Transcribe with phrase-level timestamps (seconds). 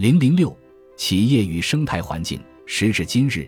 [0.00, 0.56] 零零六，
[0.96, 2.40] 企业与生态环境。
[2.64, 3.46] 时至今日，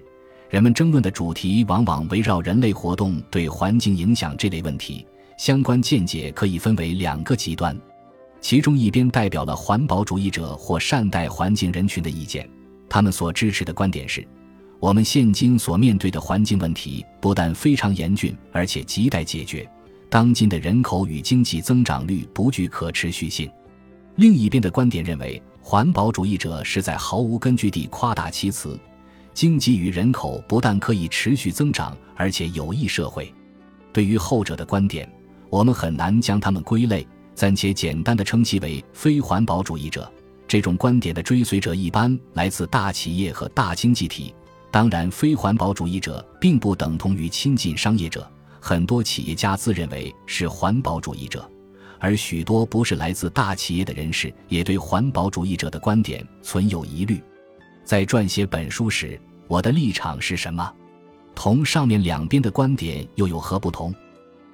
[0.50, 5.06] 人们争论的主题往往围绕人类活动对环境影响这类问题。
[5.38, 7.74] 相关见解可以分为两个极端，
[8.42, 12.46] 其中一边代表了环保主义者或善待环境人群的意见，
[12.86, 14.22] 他们所支持的观点是：
[14.78, 19.66] 我们现今所面对的环境问题不但非常严峻，而且亟待解决。
[20.10, 23.50] 当今的人口与经济增长率不具可持续性。
[24.16, 28.78] 另一边的观点认为，环保主义者是在毫无根据地夸大其词，
[29.32, 33.32] 经济与人口不但可以持续增长，而且有益社会。
[33.92, 35.10] 对于后者的观点，
[35.48, 40.10] 我们很难将他们归类，暂且简单的称其为非环保主义者。
[40.48, 44.34] 这种观点的追随者一般来自大企业和大经济体。
[44.70, 48.28] 当然，非环保主义者并不等同于亲近商业者。
[48.60, 51.48] 很多企业家自认为是环保主义者，
[52.02, 57.22] 而许多不是来自大企业的人士也对环保主义者的观点存有疑虑。
[57.84, 60.68] 在撰写本书时，我的立场是什么？
[61.32, 63.94] 同上面两边的观点又有何不同？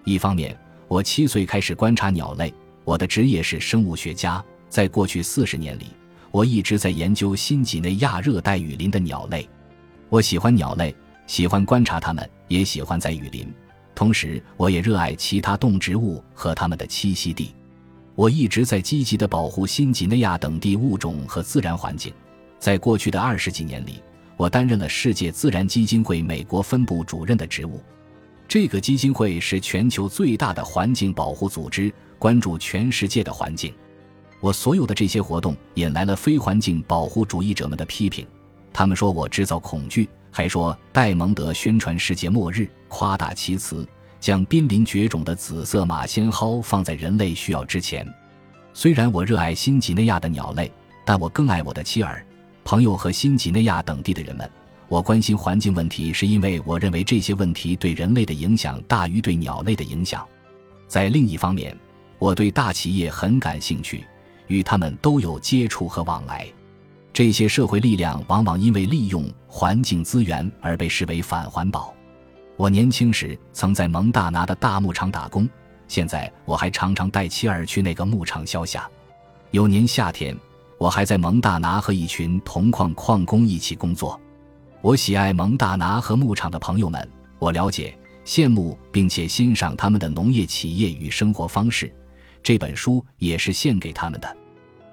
[0.04, 0.54] 一方面，
[0.88, 2.52] 我七岁开始观察鸟类，
[2.84, 4.44] 我的职业是生物学家。
[4.68, 5.86] 在过去四十年里，
[6.30, 9.48] 我一直在研究新几内亚热带雨林的鸟类。
[10.10, 10.94] 我喜欢鸟类，
[11.26, 13.50] 喜欢观察它们，也喜欢在雨林。
[13.98, 17.52] 同时，我也热爱其他动植物和它们的栖息地。
[18.14, 22.14] 我一直在积极地保护新几内亚等地物种和自然环境。
[22.60, 24.00] 在过去的二十几年里，
[24.36, 27.80] 我担任了世界自然基金会美国分部主任的职务。
[28.46, 33.74] 这个基金会是全球最大的环境保护组织，关注全世界的环境。
[34.38, 38.24] 我所有的这些活动引来了非环境保护主义者们的批评，
[38.72, 40.08] 他们说我制造恐惧。
[40.38, 43.84] 还说戴蒙德宣传世界末日，夸大其词，
[44.20, 48.06] 将濒临绝种的紫色马先蒿放在人类需要之前。
[48.72, 50.70] 虽然我热爱新几内亚的鸟类，
[51.04, 52.24] 但我更爱我的妻儿、
[52.62, 54.48] 朋友和新几内亚等地的人们。
[54.86, 60.24] 我关心环境问题，是因为我认为这些问题对人类的影响大于对鸟类的影响。
[60.86, 61.76] 在另一方面，
[62.20, 64.04] 我对大企业很感兴趣，
[64.46, 66.46] 与他们都有接触和往来。
[67.18, 71.92] 这些社会力量往往因为利用环境资源而被视为反环保。
[72.56, 75.50] 我年轻时曾在蒙大拿的大牧场打工，
[75.88, 78.88] 现在我还常常带妻儿去那个牧场消夏。
[79.50, 80.38] 有年夏天，
[80.78, 84.16] 我还在蒙大拿和一群铜矿矿工一起工作。
[84.80, 91.92] 我喜爱蒙大拿和牧场的朋友们，我了解、羡慕并且欣赏他们的农业企业与生活方式。
[92.44, 94.36] 这本书也是献给他们的。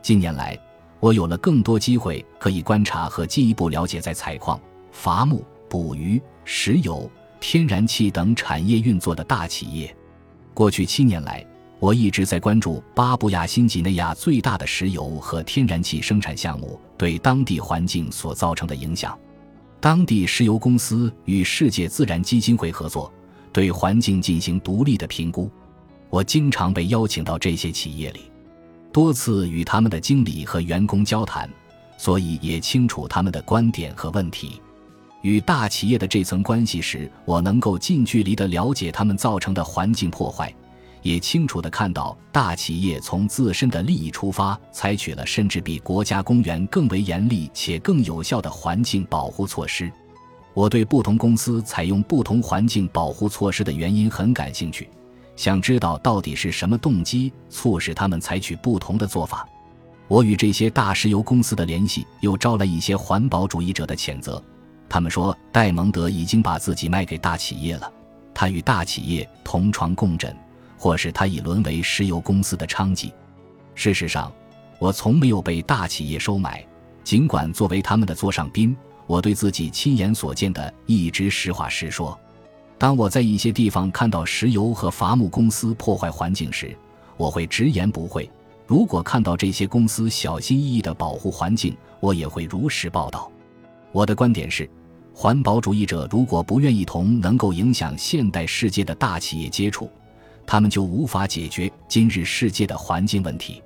[0.02, 0.60] 近年来。
[1.06, 4.60] 我有了更多机会可以观察和进一步了解在采矿、
[4.92, 7.08] 伐木、捕鱼、石油、
[7.40, 9.96] 天然气等产业运作的大企业。
[10.52, 11.46] 过去七年来，
[11.78, 19.16] 我一直在关注巴布亚新几内亚最大的石油和天然气生产项目对当地环境所造成的影响。
[19.80, 23.14] 当地石油公司与世界自然基金会合作，
[23.54, 25.52] 对环境进行独立的评估。
[26.10, 28.22] 我经常被邀请到这些企业里。
[28.96, 31.50] 多次与他们的经理和员工交谈，
[31.98, 34.62] 所以也清楚他们的观点和问题。
[35.22, 40.56] 与大企业的这层关系时，我能够近距离地了解他们造成的环境破坏，
[41.02, 49.92] 也清楚地看到大企业从自身的利益出发，采取了甚至比国家公园更为严厉且更有效的环境保护措施。
[50.54, 54.90] 我对不同公司采用不同环境保护措施的原因很感兴趣。
[55.36, 59.48] 想知道到底是什么动机促使他们采取不同的做法？
[60.08, 64.42] 我与这些大石油公司的联系又招来一些环保主义者的谴责。
[64.88, 67.92] 他们说戴蒙德已经把自己卖给大企业了，
[68.34, 70.36] 他与大企业同床共枕，
[70.78, 73.12] 或是他已沦为石油公司的娼妓。
[73.74, 74.32] 事实上，
[74.80, 76.66] 我从没有被大企业收买，
[77.04, 82.18] 尽管作为他们的座上宾，我对自己亲眼所见的一直实话实说。
[82.78, 86.76] 当我在一些地方看到石油和伐木公司破坏环境时，
[87.18, 88.30] 我会直言不讳；
[88.68, 93.32] 如果看到这些公司小心翼翼地保护环境，我也会如实报道。
[93.94, 94.70] 我的观点是，
[95.14, 99.90] 环保主义者如果不愿意同能够影响现代世界的大企业接触，
[100.46, 103.64] 他们就无法解决今日世界的环境问题。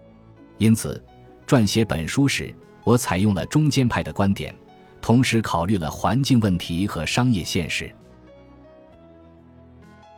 [0.60, 1.04] 因此，
[1.48, 2.54] 撰写本书时，
[2.84, 4.54] 我采用了中间派的观点，
[5.02, 7.92] 同时考虑了环境问题和商业现实。